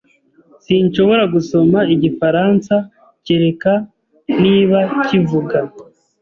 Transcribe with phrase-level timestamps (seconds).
[0.65, 2.75] Sinshobora gusoma Igifaransa,
[3.25, 3.73] kereka
[4.41, 5.57] niba kivuga.